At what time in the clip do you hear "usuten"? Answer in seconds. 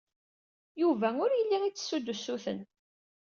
2.13-2.59